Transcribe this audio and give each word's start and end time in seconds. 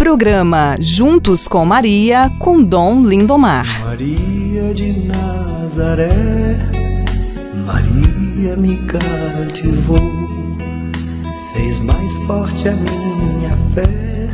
Programa 0.00 0.76
Juntos 0.80 1.46
com 1.46 1.62
Maria, 1.66 2.32
com 2.38 2.62
Dom 2.62 3.02
Lindomar. 3.02 3.84
Maria 3.84 4.72
de 4.72 5.06
Nazaré, 5.06 6.56
Maria 7.66 8.56
me 8.56 8.78
cativou, 8.78 10.00
fez 11.52 11.78
mais 11.80 12.16
forte 12.26 12.70
a 12.70 12.72
minha 12.72 13.54
fé 13.74 14.30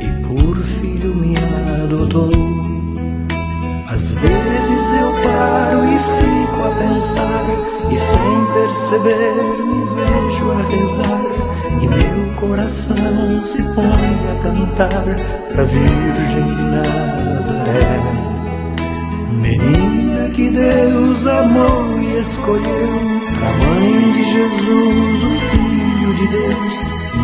e 0.00 0.26
por 0.28 0.56
filho 0.62 1.12
me 1.12 1.34
adotou. 1.82 2.30
Às 3.88 4.12
vezes 4.12 4.84
eu 5.00 5.12
paro 5.24 5.84
e 5.86 5.98
fico 5.98 6.62
a 6.62 6.70
pensar, 6.78 7.44
e 7.90 7.98
sem 7.98 8.46
perceber 8.54 9.34
me 9.66 9.80
vejo 9.96 10.52
a 10.52 10.62
rezar 10.62 11.32
e 11.82 11.86
meu 11.88 12.11
coração 12.40 13.40
se 13.42 13.62
põe 13.74 13.84
a 13.84 14.42
cantar 14.42 15.04
pra 15.52 15.64
Virgem 15.64 16.54
de 16.54 16.62
Nazaré. 16.62 18.00
Menina 19.40 20.28
que 20.30 20.50
Deus 20.50 21.26
amou 21.26 21.98
e 22.00 22.18
escolheu, 22.18 22.88
pra 23.38 23.52
mãe 23.56 24.12
de 24.12 24.24
Jesus, 24.24 25.22
o 25.24 25.32
Filho 25.50 26.14
de 26.16 26.26
Deus, 26.28 26.74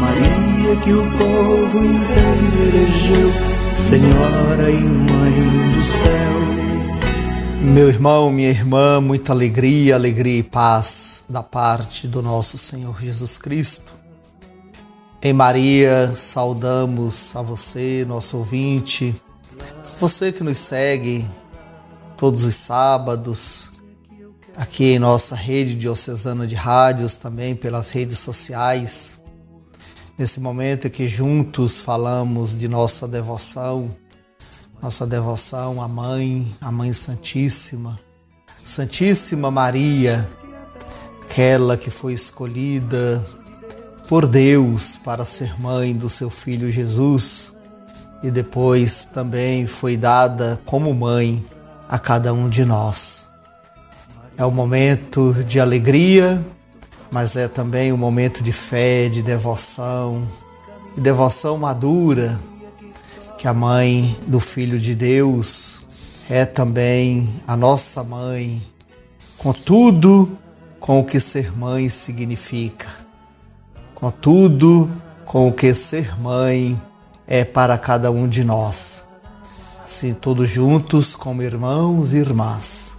Maria 0.00 0.76
que 0.82 0.92
o 0.92 1.04
povo 1.18 1.78
inteiro 1.84 2.62
elegeu, 2.68 3.32
Senhora 3.72 4.70
e 4.70 4.80
Mãe 4.82 5.72
do 5.74 5.84
céu. 5.84 6.38
Meu 7.60 7.88
irmão, 7.88 8.30
minha 8.30 8.48
irmã, 8.48 9.00
muita 9.00 9.32
alegria, 9.32 9.94
alegria 9.94 10.38
e 10.38 10.42
paz 10.42 11.24
da 11.28 11.42
parte 11.42 12.06
do 12.06 12.22
nosso 12.22 12.56
Senhor 12.56 13.00
Jesus 13.00 13.36
Cristo. 13.36 13.97
Em 15.20 15.32
Maria, 15.32 16.14
saudamos 16.14 17.34
a 17.34 17.42
você, 17.42 18.04
nosso 18.06 18.36
ouvinte, 18.36 19.12
você 19.98 20.30
que 20.30 20.44
nos 20.44 20.58
segue 20.58 21.26
todos 22.16 22.44
os 22.44 22.54
sábados, 22.54 23.82
aqui 24.56 24.92
em 24.92 24.98
nossa 25.00 25.34
rede 25.34 25.74
diocesana 25.74 26.46
de 26.46 26.54
rádios, 26.54 27.14
também 27.14 27.56
pelas 27.56 27.90
redes 27.90 28.20
sociais. 28.20 29.20
Nesse 30.16 30.38
momento 30.38 30.88
que 30.88 31.08
juntos 31.08 31.80
falamos 31.80 32.56
de 32.56 32.68
nossa 32.68 33.08
devoção, 33.08 33.90
nossa 34.80 35.04
devoção 35.04 35.82
à 35.82 35.88
Mãe, 35.88 36.46
à 36.60 36.70
Mãe 36.70 36.92
Santíssima, 36.92 37.98
Santíssima 38.64 39.50
Maria, 39.50 40.28
aquela 41.24 41.76
que 41.76 41.90
foi 41.90 42.12
escolhida 42.12 43.20
por 44.08 44.26
Deus 44.26 44.96
para 45.04 45.22
ser 45.22 45.60
mãe 45.60 45.94
do 45.94 46.08
seu 46.08 46.30
filho 46.30 46.72
Jesus. 46.72 47.56
E 48.22 48.30
depois 48.30 49.04
também 49.04 49.66
foi 49.66 49.96
dada 49.96 50.60
como 50.64 50.92
mãe 50.94 51.44
a 51.88 51.98
cada 51.98 52.32
um 52.32 52.48
de 52.48 52.64
nós. 52.64 53.28
É 54.36 54.44
um 54.44 54.50
momento 54.50 55.34
de 55.46 55.60
alegria, 55.60 56.42
mas 57.12 57.36
é 57.36 57.46
também 57.46 57.92
um 57.92 57.96
momento 57.96 58.42
de 58.42 58.50
fé, 58.50 59.08
de 59.08 59.22
devoção, 59.22 60.26
de 60.94 61.02
devoção 61.02 61.58
madura, 61.58 62.38
que 63.36 63.46
a 63.46 63.52
mãe 63.52 64.16
do 64.26 64.40
Filho 64.40 64.78
de 64.78 64.94
Deus 64.94 65.82
é 66.30 66.44
também 66.44 67.28
a 67.46 67.56
nossa 67.56 68.02
mãe, 68.02 68.60
com 69.36 69.52
tudo 69.52 70.28
com 70.80 70.98
o 70.98 71.04
que 71.04 71.20
ser 71.20 71.56
mãe 71.56 71.88
significa 71.88 73.07
com 73.98 74.12
tudo 74.12 74.88
com 75.24 75.48
o 75.48 75.52
que 75.52 75.74
ser 75.74 76.16
mãe 76.20 76.80
é 77.26 77.44
para 77.44 77.76
cada 77.76 78.12
um 78.12 78.28
de 78.28 78.44
nós. 78.44 79.08
Assim, 79.84 80.14
todos 80.14 80.48
juntos 80.48 81.16
como 81.16 81.42
irmãos 81.42 82.12
e 82.12 82.18
irmãs. 82.18 82.96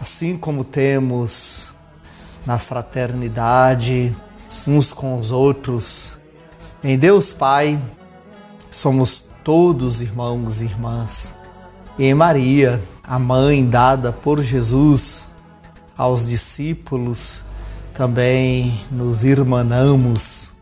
Assim 0.00 0.38
como 0.38 0.64
temos 0.64 1.74
na 2.46 2.58
fraternidade 2.58 4.16
uns 4.66 4.90
com 4.90 5.18
os 5.18 5.30
outros, 5.30 6.18
em 6.82 6.98
Deus 6.98 7.34
Pai, 7.34 7.78
somos 8.70 9.22
todos 9.44 10.00
irmãos 10.00 10.62
e 10.62 10.64
irmãs. 10.64 11.34
E 11.98 12.06
em 12.06 12.14
Maria, 12.14 12.82
a 13.04 13.18
mãe 13.18 13.68
dada 13.68 14.12
por 14.12 14.40
Jesus 14.40 15.28
aos 15.94 16.26
discípulos, 16.26 17.42
também 17.96 18.78
nos 18.90 19.24
irmanamos, 19.24 20.52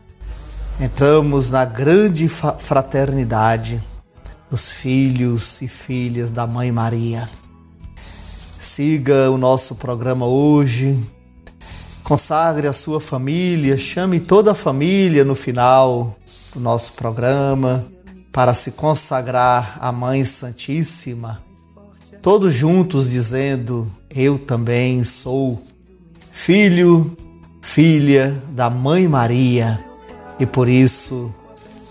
entramos 0.79 1.49
na 1.49 1.65
grande 1.65 2.29
fraternidade 2.29 3.83
dos 4.49 4.71
filhos 4.71 5.61
e 5.61 5.67
filhas 5.67 6.31
da 6.31 6.47
Mãe 6.47 6.71
Maria. 6.71 7.29
Siga 7.99 9.29
o 9.29 9.37
nosso 9.37 9.75
programa 9.75 10.25
hoje, 10.25 10.97
consagre 12.05 12.69
a 12.69 12.73
sua 12.73 13.01
família, 13.01 13.77
chame 13.77 14.21
toda 14.21 14.53
a 14.53 14.55
família 14.55 15.25
no 15.25 15.35
final 15.35 16.15
do 16.53 16.61
nosso 16.61 16.93
programa 16.93 17.85
para 18.31 18.53
se 18.53 18.71
consagrar 18.71 19.77
à 19.81 19.91
Mãe 19.91 20.23
Santíssima, 20.23 21.43
todos 22.21 22.53
juntos 22.53 23.09
dizendo: 23.09 23.91
Eu 24.09 24.39
também 24.39 25.03
sou 25.03 25.61
filho 26.31 27.24
filha 27.65 28.31
da 28.51 28.69
Mãe 28.69 29.07
Maria, 29.07 29.83
e 30.39 30.45
por 30.45 30.69
isso 30.69 31.33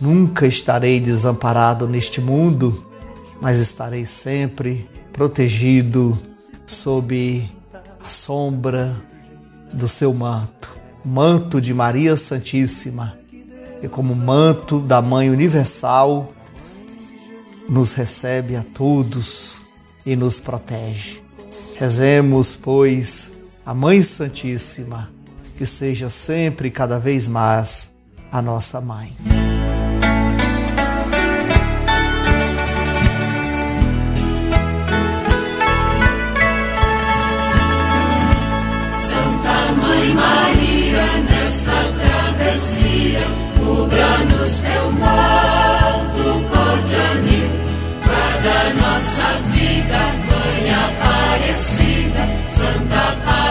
nunca 0.01 0.47
estarei 0.47 1.01
desamparado 1.01 1.89
neste 1.89 2.21
mundo, 2.21 2.87
mas 3.43 3.59
estarei 3.59 4.07
sempre 4.07 4.89
protegido 5.13 6.17
sob 6.65 7.45
a 8.03 8.09
sombra 8.09 8.97
do 9.73 9.89
seu 9.89 10.15
manto, 10.15 10.79
manto 11.05 11.61
de 11.61 11.75
Maria 11.75 12.17
Santíssima, 12.17 13.19
e 13.83 13.89
como 13.89 14.15
manto 14.15 14.79
da 14.79 15.03
Mãe 15.03 15.29
Universal, 15.29 16.33
nos 17.69 17.95
recebe 17.95 18.55
a 18.55 18.63
todos 18.63 19.61
e 20.07 20.15
nos 20.15 20.39
protege. 20.39 21.21
Rezemos, 21.77 22.55
pois, 22.55 23.33
a 23.67 23.75
Mãe 23.75 24.01
Santíssima 24.01 25.14
que 25.55 25.67
seja 25.67 26.09
sempre 26.09 26.71
cada 26.71 26.99
vez 26.99 27.29
mais 27.29 27.95
a 28.31 28.43
nossa 28.43 28.81
mãe. 28.81 29.09
Santa 38.99 39.73
Mãe 39.81 40.15
Maria, 40.15 41.07
nesta 41.31 41.79
travessia, 42.01 43.21
cubra-nos 43.59 44.59
teu 44.59 44.93
manto 44.93 46.27
cordianil, 46.51 47.51
guarda 48.05 48.75
nossa 48.75 49.29
vida, 49.53 50.01
Mãe 50.27 50.75
Aparecida, 50.75 52.23
Santa 52.49 53.17
Padroeira 53.25 53.44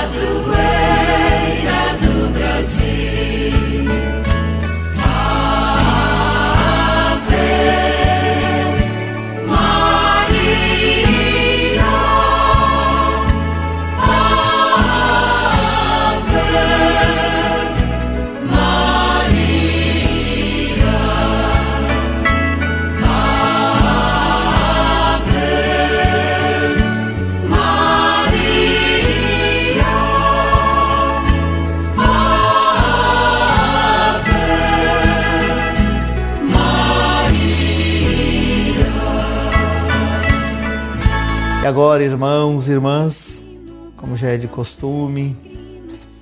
E 41.63 41.65
agora, 41.65 42.03
irmãos 42.03 42.67
e 42.67 42.71
irmãs, 42.71 43.41
como 43.95 44.17
já 44.17 44.31
é 44.31 44.37
de 44.37 44.49
costume, 44.49 45.33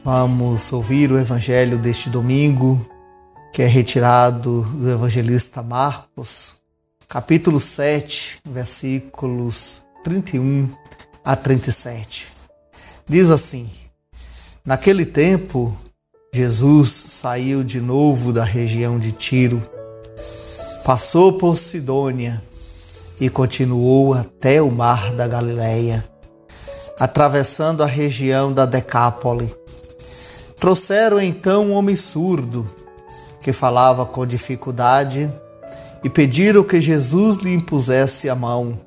vamos 0.05 0.71
ouvir 0.71 1.11
o 1.11 1.17
evangelho 1.17 1.79
deste 1.79 2.11
domingo, 2.11 2.79
que 3.51 3.63
é 3.63 3.65
retirado 3.65 4.61
do 4.61 4.91
evangelista 4.91 5.63
Marcos, 5.63 6.57
capítulo 7.07 7.59
7, 7.59 8.39
versículos 8.45 9.81
31 10.03 10.69
a 11.25 11.35
37. 11.35 12.27
Diz 13.07 13.31
assim: 13.31 13.67
Naquele 14.63 15.07
tempo, 15.07 15.75
Jesus 16.31 16.91
saiu 16.91 17.63
de 17.63 17.81
novo 17.81 18.31
da 18.31 18.43
região 18.43 18.99
de 18.99 19.11
Tiro 19.11 19.59
passou 20.83 21.33
por 21.33 21.57
Sidônia 21.57 22.41
e 23.21 23.29
continuou 23.29 24.15
até 24.15 24.59
o 24.59 24.71
mar 24.71 25.13
da 25.13 25.27
Galileia, 25.27 26.03
atravessando 26.99 27.83
a 27.83 27.85
região 27.85 28.51
da 28.51 28.65
Decápole. 28.65 29.55
Trouxeram 30.59 31.21
então 31.21 31.67
um 31.67 31.73
homem 31.73 31.95
surdo 31.95 32.67
que 33.39 33.53
falava 33.53 34.07
com 34.07 34.25
dificuldade 34.25 35.31
e 36.03 36.09
pediram 36.09 36.63
que 36.63 36.81
Jesus 36.81 37.37
lhe 37.37 37.53
impusesse 37.53 38.27
a 38.27 38.33
mão. 38.33 38.79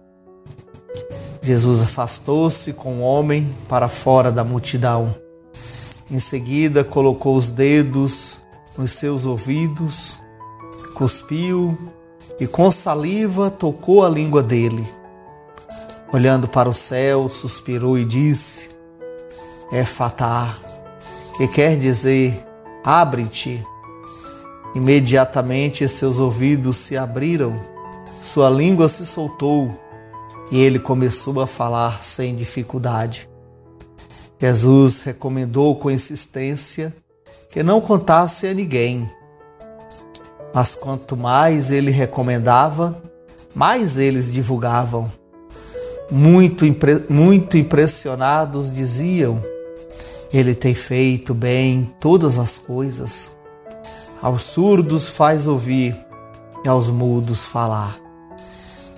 Jesus 1.40 1.82
afastou-se 1.82 2.72
com 2.72 2.94
o 2.94 3.02
homem 3.02 3.48
para 3.69 3.88
fora 3.88 4.32
da 4.32 4.42
multidão. 4.42 5.14
Em 6.10 6.19
seguida, 6.19 6.82
colocou 6.82 7.36
os 7.36 7.52
dedos 7.52 8.38
nos 8.76 8.90
seus 8.90 9.26
ouvidos, 9.26 10.19
cuspiu 10.94 11.94
e 12.38 12.46
com 12.46 12.70
saliva 12.70 13.50
tocou 13.50 14.04
a 14.04 14.08
língua 14.08 14.42
dele. 14.42 14.86
Olhando 16.12 16.46
para 16.46 16.69
o 16.69 16.75
céu, 16.75 17.28
suspirou 17.28 17.98
e 17.98 18.04
disse: 18.04 18.70
É 19.72 19.84
fatá, 19.84 20.54
que 21.36 21.48
quer 21.48 21.76
dizer 21.76 22.34
abre-te. 22.84 23.64
Imediatamente 24.75 25.88
seus 25.88 26.19
ouvidos 26.19 26.76
se 26.76 26.96
abriram, 26.96 27.58
sua 28.20 28.50
língua 28.50 28.88
se 28.88 29.06
soltou 29.06 29.70
e 30.50 30.60
ele 30.60 30.78
começou 30.78 31.40
a 31.40 31.46
falar 31.46 32.02
sem 32.02 32.34
dificuldade. 32.34 33.28
Jesus 34.38 35.02
recomendou 35.02 35.76
com 35.76 35.90
insistência 35.90 36.94
que 37.50 37.62
não 37.62 37.81
contasse 37.81 38.46
a 38.46 38.54
ninguém. 38.54 39.08
Mas 40.54 40.76
quanto 40.76 41.16
mais 41.16 41.72
ele 41.72 41.90
recomendava, 41.90 42.96
mais 43.52 43.98
eles 43.98 44.32
divulgavam. 44.32 45.10
Muito, 46.12 46.64
impre 46.64 47.04
muito 47.08 47.56
impressionados 47.56 48.72
diziam: 48.72 49.42
Ele 50.32 50.54
tem 50.54 50.72
feito 50.72 51.34
bem 51.34 51.92
todas 51.98 52.38
as 52.38 52.56
coisas. 52.56 53.32
Aos 54.22 54.42
surdos 54.44 55.08
faz 55.08 55.48
ouvir 55.48 55.96
e 56.64 56.68
aos 56.68 56.88
mudos 56.88 57.44
falar. 57.44 57.96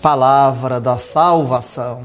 Palavra 0.02 0.78
da 0.78 0.98
salvação. 0.98 2.04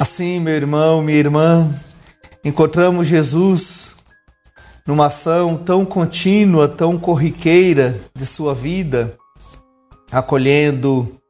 Assim, 0.00 0.40
meu 0.40 0.54
irmão, 0.54 1.02
minha 1.02 1.18
irmã, 1.18 1.70
encontramos 2.42 3.06
Jesus 3.06 3.96
numa 4.86 5.08
ação 5.08 5.58
tão 5.58 5.84
contínua, 5.84 6.66
tão 6.66 6.98
corriqueira 6.98 8.00
de 8.16 8.24
sua 8.24 8.54
vida, 8.54 9.18
acolhendo 10.10 11.20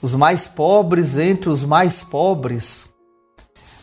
os 0.00 0.14
mais 0.14 0.48
pobres 0.48 1.18
entre 1.18 1.50
os 1.50 1.64
mais 1.64 2.02
pobres, 2.02 2.94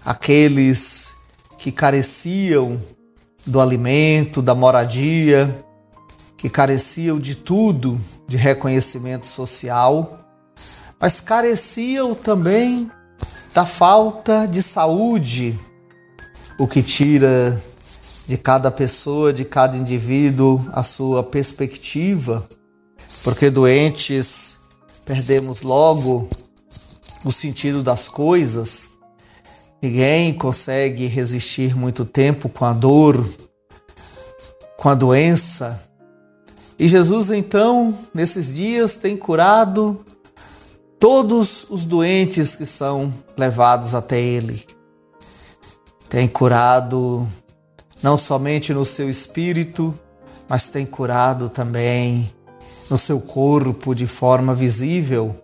aqueles 0.03 1.13
que 1.59 1.71
careciam 1.71 2.81
do 3.45 3.61
alimento, 3.61 4.41
da 4.41 4.55
moradia, 4.55 5.55
que 6.35 6.49
careciam 6.49 7.19
de 7.19 7.35
tudo, 7.35 8.01
de 8.27 8.38
reconhecimento 8.38 9.27
social, 9.27 10.17
mas 10.99 11.19
careciam 11.19 12.15
também 12.15 12.89
da 13.53 13.65
falta 13.65 14.48
de 14.48 14.62
saúde, 14.62 15.59
o 16.57 16.68
que 16.68 16.81
tira 16.81 17.62
de 18.27 18.38
cada 18.38 18.71
pessoa, 18.71 19.33
de 19.33 19.44
cada 19.44 19.75
indivíduo, 19.75 20.65
a 20.71 20.83
sua 20.83 21.21
perspectiva, 21.21 22.48
porque 23.24 23.50
doentes 23.50 24.57
perdemos 25.03 25.62
logo 25.62 26.30
o 27.25 27.31
sentido 27.31 27.83
das 27.83 28.07
coisas. 28.07 28.92
Ninguém 29.81 30.33
consegue 30.33 31.07
resistir 31.07 31.75
muito 31.75 32.06
tempo 32.06 32.48
com 32.48 32.63
a 32.63 32.71
dor, 32.71 33.27
com 34.77 34.88
a 34.88 34.95
doença. 34.95 35.81
E 36.80 36.88
Jesus, 36.88 37.31
então, 37.31 37.98
nesses 38.13 38.53
dias, 38.53 38.95
tem 38.95 39.18
curado 39.18 40.06
todos 41.01 41.65
os 41.68 41.83
doentes 41.83 42.56
que 42.56 42.65
são 42.65 43.12
levados 43.36 43.95
até 43.95 44.21
Ele. 44.21 44.63
Tem 46.07 46.27
curado 46.27 47.27
não 48.03 48.19
somente 48.19 48.71
no 48.71 48.86
seu 48.86 49.09
espírito, 49.09 49.98
mas 50.48 50.69
tem 50.69 50.86
curado 50.86 51.50
também 51.50 52.30
no 52.88 53.00
seu 53.00 53.19
corpo 53.19 53.95
de 53.95 54.06
forma 54.06 54.53
visível, 54.53 55.36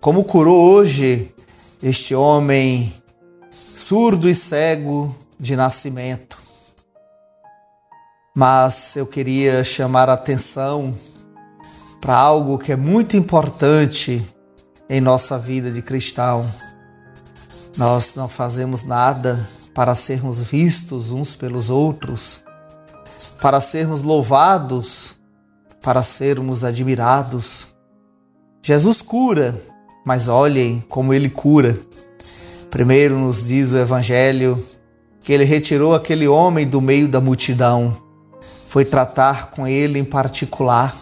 como 0.00 0.22
curou 0.22 0.62
hoje 0.70 1.34
este 1.82 2.14
homem 2.14 2.92
surdo 3.50 4.28
e 4.28 4.34
cego 4.34 5.12
de 5.40 5.56
nascimento. 5.56 6.38
Mas 8.36 8.94
eu 8.94 9.06
queria 9.06 9.64
chamar 9.64 10.08
a 10.08 10.12
atenção 10.12 10.94
para 12.00 12.14
algo 12.16 12.58
que 12.58 12.70
é 12.70 12.76
muito 12.76 13.16
importante 13.16 14.22
em 14.88 15.00
nossa 15.00 15.38
vida 15.38 15.70
de 15.70 15.82
cristão. 15.82 16.48
Nós 17.76 18.14
não 18.14 18.28
fazemos 18.28 18.82
nada 18.82 19.38
para 19.74 19.94
sermos 19.94 20.40
vistos 20.42 21.10
uns 21.10 21.34
pelos 21.34 21.70
outros, 21.70 22.44
para 23.40 23.60
sermos 23.60 24.02
louvados 24.02 25.18
para 25.84 26.02
sermos 26.02 26.64
admirados. 26.64 27.76
Jesus 28.62 29.02
cura, 29.02 29.54
mas 30.04 30.28
olhem 30.28 30.82
como 30.88 31.12
ele 31.12 31.28
cura. 31.28 31.78
Primeiro 32.70 33.18
nos 33.18 33.46
diz 33.46 33.70
o 33.70 33.76
Evangelho 33.76 34.58
que 35.20 35.32
ele 35.32 35.44
retirou 35.44 35.94
aquele 35.94 36.26
homem 36.26 36.66
do 36.66 36.80
meio 36.80 37.06
da 37.06 37.20
multidão, 37.20 37.96
foi 38.66 38.84
tratar 38.84 39.50
com 39.50 39.66
ele 39.66 39.98
em 39.98 40.04
particular. 40.04 40.94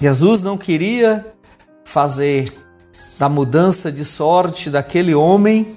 Jesus 0.00 0.42
não 0.42 0.58
queria 0.58 1.24
fazer 1.84 2.52
da 3.18 3.28
mudança 3.28 3.90
de 3.92 4.04
sorte 4.04 4.70
daquele 4.70 5.14
homem 5.14 5.76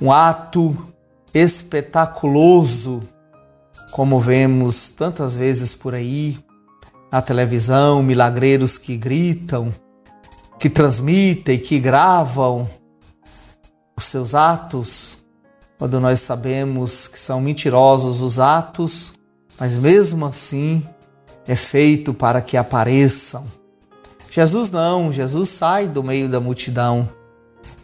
um 0.00 0.10
ato 0.10 0.76
espetaculoso, 1.32 3.02
como 3.92 4.18
vemos 4.18 4.90
tantas 4.90 5.36
vezes 5.36 5.74
por 5.74 5.94
aí, 5.94 6.38
na 7.10 7.22
televisão, 7.22 8.02
milagreiros 8.02 8.78
que 8.78 8.96
gritam, 8.96 9.72
que 10.58 10.68
transmitem, 10.68 11.58
que 11.58 11.78
gravam 11.78 12.68
os 13.96 14.04
seus 14.06 14.34
atos, 14.34 15.18
quando 15.78 16.00
nós 16.00 16.20
sabemos 16.20 17.06
que 17.06 17.18
são 17.18 17.40
mentirosos 17.40 18.22
os 18.22 18.40
atos, 18.40 19.14
mas 19.60 19.78
mesmo 19.78 20.26
assim 20.26 20.82
é 21.46 21.54
feito 21.54 22.12
para 22.12 22.40
que 22.40 22.56
apareçam. 22.56 23.44
Jesus 24.34 24.70
não, 24.70 25.12
Jesus 25.12 25.50
sai 25.50 25.86
do 25.86 26.02
meio 26.02 26.26
da 26.26 26.40
multidão 26.40 27.06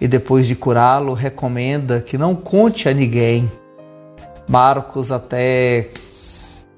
e 0.01 0.09
depois 0.09 0.47
de 0.47 0.57
curá-lo 0.57 1.13
recomenda 1.13 2.01
que 2.01 2.17
não 2.17 2.35
conte 2.35 2.89
a 2.89 2.95
ninguém. 2.95 3.53
Marcos 4.49 5.13
até 5.13 5.91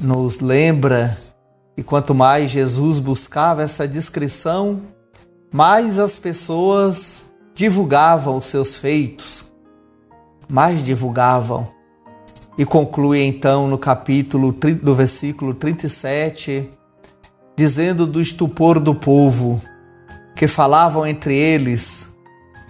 nos 0.03 0.41
lembra 0.41 1.17
e 1.77 1.85
quanto 1.85 2.17
mais 2.17 2.51
Jesus 2.51 2.99
buscava 2.99 3.63
essa 3.63 3.87
descrição, 3.87 4.83
mais 5.53 6.01
as 6.01 6.19
pessoas 6.19 7.27
divulgavam 7.55 8.39
os 8.39 8.47
seus 8.47 8.77
feitos, 8.77 9.45
mais 10.49 10.85
divulgavam. 10.85 11.69
E 12.59 12.65
conclui 12.65 13.21
então 13.21 13.69
no 13.69 13.79
capítulo 13.79 14.51
do 14.51 14.97
versículo 14.97 15.55
37, 15.55 16.69
dizendo 17.61 18.07
do 18.07 18.23
estupor 18.23 18.81
do 18.81 18.95
povo, 18.95 19.61
que 20.35 20.49
falavam 20.49 21.07
entre 21.07 21.37
eles: 21.37 22.09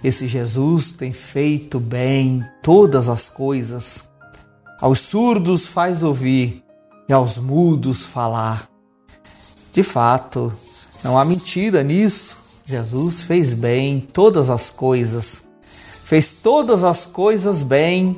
Esse 0.03 0.27
Jesus 0.27 0.91
tem 0.91 1.13
feito 1.13 1.79
bem 1.79 2.43
todas 2.61 3.07
as 3.07 3.29
coisas, 3.29 4.09
aos 4.81 4.99
surdos 4.99 5.65
faz 5.65 6.03
ouvir 6.03 6.61
e 7.07 7.13
aos 7.13 7.37
mudos 7.37 8.01
falar. 8.01 8.69
De 9.71 9.81
fato, 9.81 10.51
não 11.05 11.17
há 11.17 11.23
mentira 11.23 11.83
nisso. 11.83 12.35
Jesus 12.65 13.23
fez 13.23 13.53
bem 13.53 14.01
todas 14.01 14.49
as 14.49 14.69
coisas. 14.69 15.43
Fez 15.63 16.33
todas 16.43 16.83
as 16.83 17.05
coisas 17.05 17.63
bem 17.63 18.17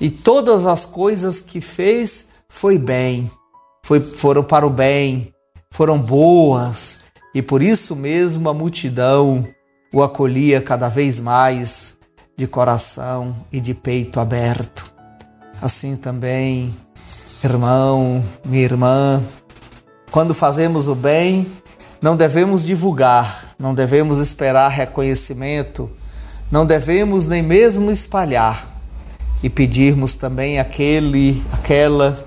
e 0.00 0.08
todas 0.08 0.66
as 0.66 0.84
coisas 0.84 1.40
que 1.40 1.60
fez 1.60 2.26
foi 2.48 2.78
bem. 2.78 3.28
Foi, 3.82 3.98
foram 3.98 4.44
para 4.44 4.64
o 4.64 4.70
bem, 4.70 5.32
foram 5.76 5.98
boas 5.98 7.00
e 7.34 7.42
por 7.42 7.62
isso 7.62 7.94
mesmo 7.94 8.48
a 8.48 8.54
multidão 8.54 9.46
o 9.92 10.02
acolhia 10.02 10.58
cada 10.58 10.88
vez 10.88 11.20
mais, 11.20 11.96
de 12.34 12.46
coração 12.46 13.36
e 13.52 13.60
de 13.60 13.74
peito 13.74 14.18
aberto. 14.18 14.90
Assim 15.60 15.94
também, 15.94 16.74
irmão, 17.44 18.24
minha 18.42 18.62
irmã, 18.62 19.22
quando 20.10 20.32
fazemos 20.32 20.88
o 20.88 20.94
bem, 20.94 21.46
não 22.00 22.16
devemos 22.16 22.64
divulgar, 22.64 23.54
não 23.58 23.74
devemos 23.74 24.16
esperar 24.16 24.70
reconhecimento, 24.70 25.90
não 26.50 26.64
devemos 26.64 27.26
nem 27.28 27.42
mesmo 27.42 27.90
espalhar 27.90 28.66
e 29.42 29.50
pedirmos 29.50 30.14
também 30.14 30.58
aquele, 30.58 31.44
aquela 31.52 32.18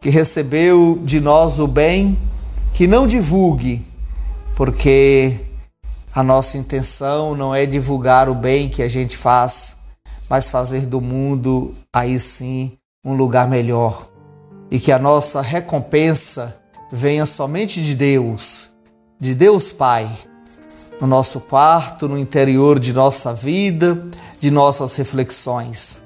que 0.00 0.08
recebeu 0.08 0.98
de 1.02 1.20
nós 1.20 1.58
o 1.58 1.66
bem, 1.66 2.18
que 2.74 2.86
não 2.86 3.06
divulgue, 3.06 3.84
porque 4.56 5.36
a 6.14 6.22
nossa 6.22 6.58
intenção 6.58 7.36
não 7.36 7.54
é 7.54 7.66
divulgar 7.66 8.28
o 8.28 8.34
bem 8.34 8.68
que 8.68 8.82
a 8.82 8.88
gente 8.88 9.16
faz, 9.16 9.76
mas 10.28 10.48
fazer 10.48 10.86
do 10.86 11.00
mundo 11.00 11.74
aí 11.92 12.18
sim 12.18 12.72
um 13.04 13.14
lugar 13.14 13.48
melhor. 13.48 14.08
E 14.70 14.78
que 14.78 14.92
a 14.92 14.98
nossa 14.98 15.40
recompensa 15.40 16.56
venha 16.92 17.26
somente 17.26 17.82
de 17.82 17.94
Deus, 17.94 18.70
de 19.18 19.34
Deus 19.34 19.72
Pai, 19.72 20.08
no 21.00 21.06
nosso 21.06 21.40
quarto, 21.40 22.08
no 22.08 22.18
interior 22.18 22.78
de 22.78 22.92
nossa 22.92 23.32
vida, 23.32 24.06
de 24.40 24.50
nossas 24.50 24.94
reflexões. 24.94 26.02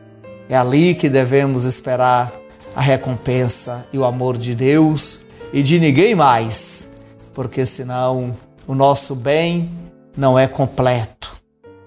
É 0.49 0.57
ali 0.57 0.95
que 0.95 1.09
devemos 1.09 1.65
esperar 1.65 2.33
a 2.77 2.81
recompensa 2.81 3.87
e 3.93 3.99
o 3.99 4.05
amor 4.05 4.37
de 4.37 4.55
Deus 4.55 5.24
e 5.53 5.63
de 5.63 5.79
ninguém 5.79 6.15
mais, 6.15 6.89
porque 7.33 7.65
senão 7.65 8.35
o 8.67 8.75
nosso 8.75 9.15
bem 9.15 9.69
não 10.17 10.39
é 10.39 10.47
completo, 10.47 11.37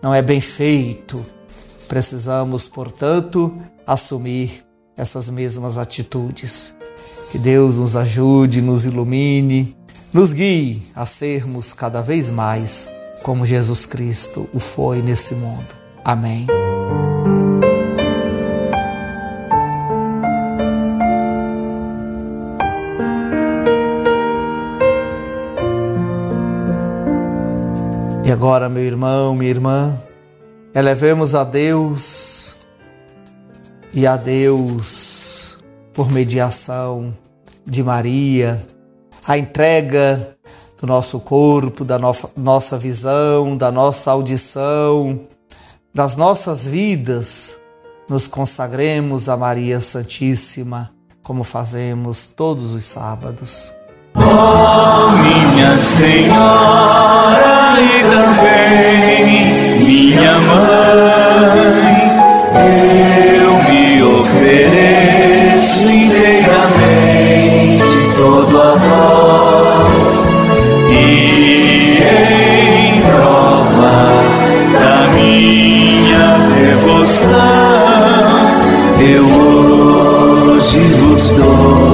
não 0.01 0.13
é 0.13 0.21
bem 0.21 0.41
feito. 0.41 1.23
Precisamos, 1.87 2.67
portanto, 2.67 3.57
assumir 3.85 4.63
essas 4.95 5.29
mesmas 5.29 5.77
atitudes. 5.77 6.75
Que 7.31 7.37
Deus 7.37 7.77
nos 7.77 7.95
ajude, 7.95 8.61
nos 8.61 8.85
ilumine, 8.85 9.75
nos 10.13 10.33
guie 10.33 10.81
a 10.95 11.05
sermos 11.05 11.71
cada 11.73 12.01
vez 12.01 12.29
mais 12.29 12.89
como 13.23 13.45
Jesus 13.45 13.85
Cristo 13.85 14.49
o 14.53 14.59
foi 14.59 15.01
nesse 15.01 15.35
mundo. 15.35 15.75
Amém. 16.03 16.47
Agora, 28.37 28.69
meu 28.69 28.83
irmão, 28.83 29.33
minha 29.33 29.49
irmã, 29.49 29.99
elevemos 30.71 31.33
a 31.33 31.43
Deus 31.43 32.55
e 33.91 34.05
a 34.05 34.15
Deus 34.15 35.57
por 35.91 36.11
mediação 36.11 37.17
de 37.65 37.81
Maria, 37.81 38.63
a 39.27 39.39
entrega 39.39 40.37
do 40.79 40.85
nosso 40.85 41.19
corpo, 41.19 41.83
da 41.83 41.97
no 41.97 42.11
nossa 42.35 42.77
visão, 42.77 43.57
da 43.57 43.71
nossa 43.71 44.11
audição, 44.11 45.19
das 45.91 46.15
nossas 46.15 46.67
vidas, 46.67 47.59
nos 48.07 48.27
consagremos 48.27 49.27
a 49.27 49.35
Maria 49.35 49.81
Santíssima, 49.81 50.91
como 51.23 51.43
fazemos 51.43 52.27
todos 52.27 52.75
os 52.75 52.83
sábados. 52.83 53.76
Oh, 54.17 55.11
minha 55.11 55.77
Senhora 55.77 57.77
e 57.79 58.03
também 58.03 59.83
minha 59.83 60.39
mãe, 60.39 62.11
eu 63.35 63.53
me 63.63 64.03
ofereço 64.03 65.83
inteiramente 65.83 67.97
todo 68.17 68.61
a 68.61 68.75
vós 68.75 70.31
e 70.89 72.01
em 72.87 73.01
prova 73.01 74.23
da 74.73 75.07
minha 75.13 76.37
devoção 76.55 77.37
eu 78.99 79.25
hoje 79.25 80.79
vos 80.79 81.31
dou 81.31 81.86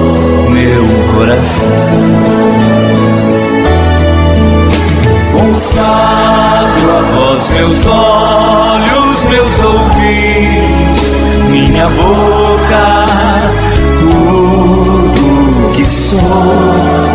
coração. 1.23 1.71
Consagro 5.31 6.91
a 6.91 7.01
vós 7.15 7.47
meus 7.49 7.85
olhos, 7.85 9.23
meus 9.25 9.61
ouvidos, 9.61 11.15
minha 11.49 11.87
boca, 11.87 13.05
tudo 13.99 15.71
que 15.73 15.85
sou. 15.87 16.19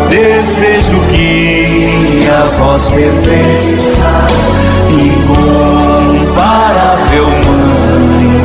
Desejo 0.09 0.99
que 1.11 2.27
a 2.29 2.45
vós 2.57 2.89
pertença, 2.89 4.27
incomparável 4.89 6.25
mãe, 7.45 8.43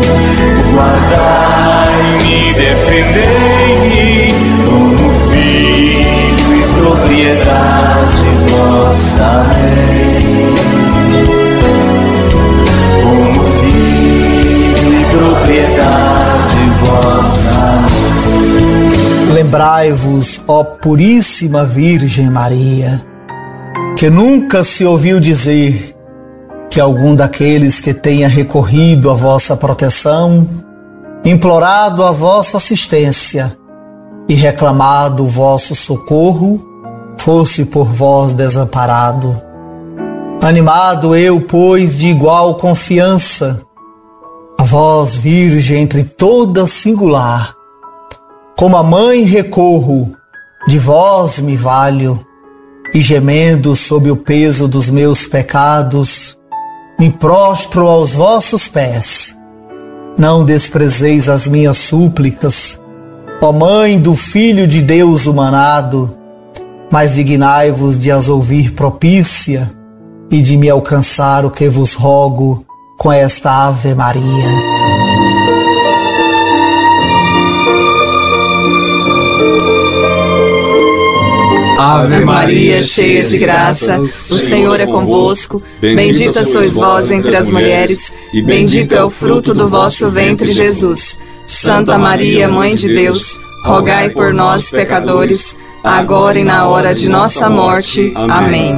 guardai-me, 0.74 2.52
defendei-me 2.52 4.33
propriedade 7.14 8.24
vossa. 8.50 9.22
Amém. 9.22 10.54
Como 13.02 13.44
filho 13.60 15.00
e 15.00 15.04
propriedade 15.12 16.58
vossa. 16.80 17.54
Lembrai-vos, 19.32 20.40
ó 20.48 20.64
Puríssima 20.64 21.64
Virgem 21.64 22.28
Maria, 22.28 23.00
que 23.96 24.10
nunca 24.10 24.64
se 24.64 24.84
ouviu 24.84 25.20
dizer 25.20 25.94
que 26.68 26.80
algum 26.80 27.14
daqueles 27.14 27.78
que 27.78 27.94
tenha 27.94 28.26
recorrido 28.26 29.08
à 29.08 29.14
vossa 29.14 29.56
proteção, 29.56 30.48
implorado 31.24 32.02
a 32.02 32.10
vossa 32.10 32.56
assistência 32.56 33.56
e 34.28 34.34
reclamado 34.34 35.24
o 35.24 35.28
vosso 35.28 35.76
socorro, 35.76 36.73
fosse 37.24 37.64
por 37.64 37.86
vós 37.86 38.34
desamparado. 38.34 39.34
Animado 40.42 41.16
eu, 41.16 41.40
pois, 41.40 41.96
de 41.96 42.08
igual 42.08 42.56
confiança, 42.56 43.62
a 44.58 44.62
vós, 44.62 45.16
Virgem 45.16 45.80
entre 45.80 46.04
toda 46.04 46.66
singular, 46.66 47.54
como 48.58 48.76
a 48.76 48.82
mãe 48.82 49.22
recorro, 49.22 50.14
de 50.68 50.78
vós 50.78 51.38
me 51.38 51.56
valho, 51.56 52.20
e 52.92 53.00
gemendo 53.00 53.74
sob 53.74 54.10
o 54.10 54.16
peso 54.16 54.68
dos 54.68 54.90
meus 54.90 55.26
pecados, 55.26 56.36
me 57.00 57.08
prostro 57.08 57.88
aos 57.88 58.10
vossos 58.10 58.68
pés. 58.68 59.34
Não 60.18 60.44
desprezeis 60.44 61.30
as 61.30 61.46
minhas 61.46 61.78
súplicas, 61.78 62.78
ó 63.40 63.50
Mãe 63.50 63.98
do 63.98 64.14
Filho 64.14 64.66
de 64.66 64.82
Deus 64.82 65.24
humanado, 65.24 66.22
mas 66.90 67.14
dignai-vos 67.14 67.98
de 67.98 68.10
as 68.10 68.28
ouvir 68.28 68.72
propícia 68.72 69.70
e 70.30 70.40
de 70.40 70.56
me 70.56 70.68
alcançar 70.68 71.44
o 71.44 71.50
que 71.50 71.68
vos 71.68 71.94
rogo 71.94 72.64
com 72.98 73.12
esta 73.12 73.66
Ave 73.66 73.94
Maria. 73.94 74.22
Ave 81.78 82.24
Maria, 82.24 82.82
cheia 82.82 83.22
de 83.22 83.36
graça, 83.36 84.00
o 84.00 84.08
Senhor 84.08 84.80
é 84.80 84.86
convosco. 84.86 85.62
Bendita 85.80 86.44
sois 86.44 86.72
vós 86.74 87.10
entre 87.10 87.36
as 87.36 87.50
mulheres, 87.50 88.12
e 88.32 88.40
bendito 88.40 88.94
é 88.94 89.04
o 89.04 89.10
fruto 89.10 89.52
do 89.52 89.68
vosso 89.68 90.08
ventre, 90.08 90.52
Jesus. 90.52 91.18
Santa 91.46 91.98
Maria, 91.98 92.48
Mãe 92.48 92.74
de 92.74 92.88
Deus, 92.88 93.38
rogai 93.64 94.08
por 94.10 94.32
nós, 94.32 94.70
pecadores, 94.70 95.54
agora 95.84 96.38
e 96.38 96.44
na 96.44 96.66
hora 96.66 96.94
de 96.94 97.10
nossa 97.10 97.50
morte. 97.50 98.10
Amém. 98.16 98.74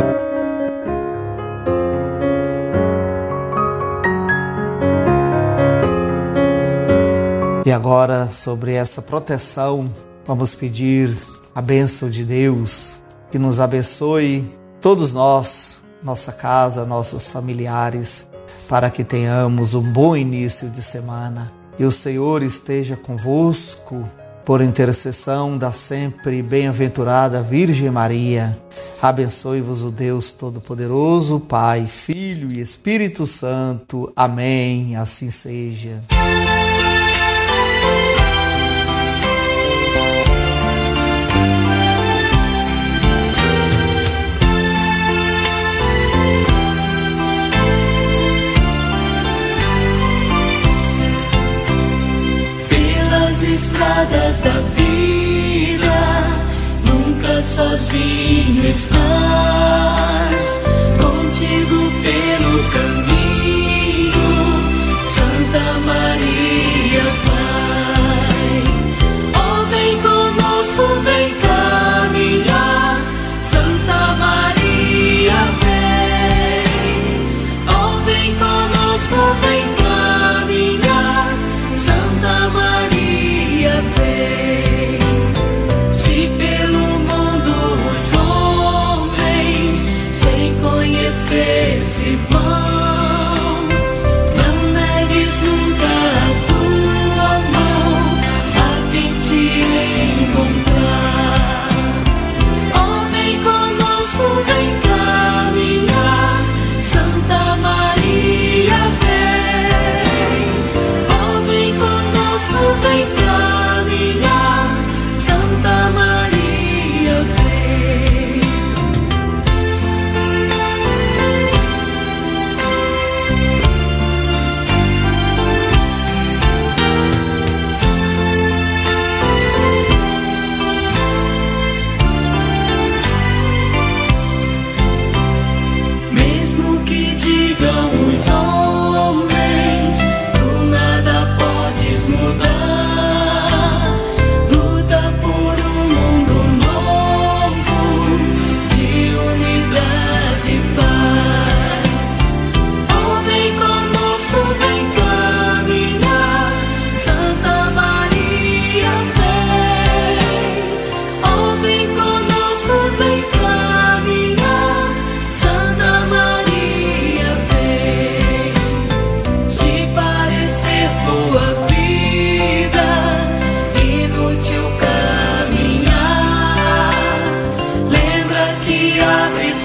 E 7.64 7.70
agora, 7.70 8.28
sobre 8.32 8.74
essa 8.74 9.00
proteção, 9.00 9.88
vamos 10.24 10.54
pedir 10.54 11.16
a 11.54 11.62
bênção 11.62 12.10
de 12.10 12.24
Deus 12.24 13.04
que 13.30 13.38
nos 13.38 13.60
abençoe, 13.60 14.44
todos 14.80 15.12
nós, 15.12 15.82
nossa 16.02 16.32
casa, 16.32 16.84
nossos 16.84 17.28
familiares, 17.28 18.30
para 18.68 18.90
que 18.90 19.04
tenhamos 19.04 19.74
um 19.74 19.92
bom 19.92 20.16
início 20.16 20.68
de 20.68 20.82
semana. 20.82 21.52
E 21.78 21.84
o 21.84 21.92
Senhor 21.92 22.42
esteja 22.42 22.96
convosco, 22.96 24.08
por 24.46 24.62
intercessão 24.62 25.58
da 25.58 25.72
sempre 25.72 26.40
bem-aventurada 26.40 27.42
Virgem 27.42 27.90
Maria, 27.90 28.56
abençoe-vos 29.02 29.82
o 29.82 29.90
Deus 29.90 30.32
Todo-Poderoso, 30.32 31.40
Pai, 31.40 31.84
Filho 31.84 32.52
e 32.52 32.60
Espírito 32.60 33.26
Santo. 33.26 34.12
Amém. 34.14 34.94
Assim 34.94 35.32
seja. 35.32 36.00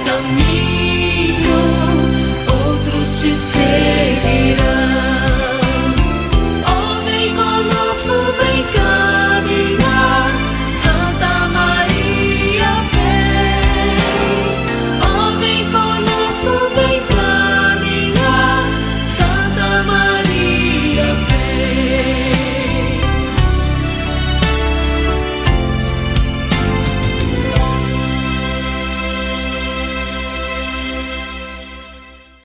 no 0.06 0.41